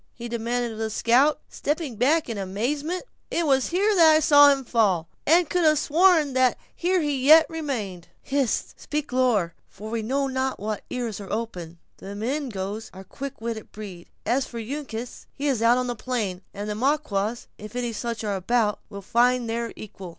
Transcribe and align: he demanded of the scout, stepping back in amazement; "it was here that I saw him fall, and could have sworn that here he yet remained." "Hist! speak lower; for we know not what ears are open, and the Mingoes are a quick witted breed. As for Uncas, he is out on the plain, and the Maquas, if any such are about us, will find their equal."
he 0.15 0.27
demanded 0.27 0.71
of 0.71 0.79
the 0.79 0.89
scout, 0.89 1.39
stepping 1.47 1.95
back 1.95 2.27
in 2.27 2.35
amazement; 2.35 3.03
"it 3.29 3.45
was 3.45 3.67
here 3.67 3.93
that 3.93 4.15
I 4.15 4.19
saw 4.19 4.49
him 4.51 4.63
fall, 4.65 5.07
and 5.27 5.47
could 5.47 5.63
have 5.63 5.77
sworn 5.77 6.33
that 6.33 6.57
here 6.75 7.01
he 7.01 7.23
yet 7.23 7.47
remained." 7.51 8.07
"Hist! 8.23 8.79
speak 8.81 9.13
lower; 9.13 9.53
for 9.69 9.91
we 9.91 10.01
know 10.01 10.25
not 10.25 10.59
what 10.59 10.81
ears 10.89 11.21
are 11.21 11.31
open, 11.31 11.77
and 11.99 12.09
the 12.09 12.15
Mingoes 12.15 12.89
are 12.95 13.01
a 13.01 13.05
quick 13.05 13.41
witted 13.41 13.71
breed. 13.71 14.09
As 14.25 14.47
for 14.47 14.59
Uncas, 14.59 15.27
he 15.35 15.45
is 15.47 15.61
out 15.61 15.77
on 15.77 15.85
the 15.85 15.95
plain, 15.95 16.41
and 16.51 16.67
the 16.67 16.73
Maquas, 16.73 17.45
if 17.59 17.75
any 17.75 17.93
such 17.93 18.23
are 18.23 18.35
about 18.35 18.73
us, 18.73 18.79
will 18.89 19.01
find 19.03 19.47
their 19.47 19.71
equal." 19.75 20.09